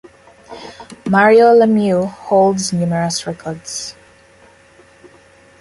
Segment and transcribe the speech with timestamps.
[1.07, 3.93] Mario Lemieux holds numerous records.